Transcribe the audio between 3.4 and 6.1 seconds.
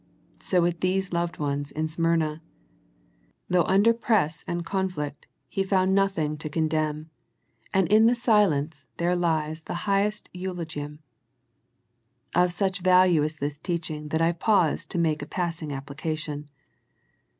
Though under press and conflict, He found